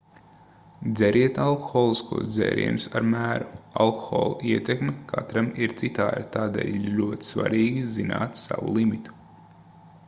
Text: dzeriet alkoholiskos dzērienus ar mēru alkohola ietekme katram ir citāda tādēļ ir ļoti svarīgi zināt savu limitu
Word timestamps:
dzeriet 0.99 1.35
alkoholiskos 1.43 2.29
dzērienus 2.31 2.87
ar 2.99 3.05
mēru 3.11 3.45
alkohola 3.85 4.41
ietekme 4.53 4.95
katram 5.13 5.53
ir 5.67 5.77
citāda 5.83 6.25
tādēļ 6.39 6.73
ir 6.81 6.89
ļoti 7.03 7.31
svarīgi 7.33 7.87
zināt 8.01 8.45
savu 8.49 8.77
limitu 8.81 9.21